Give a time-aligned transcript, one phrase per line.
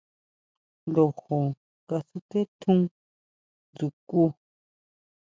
[0.93, 1.37] Lojo
[1.87, 4.21] kasuté tjún ʼndsukʼu.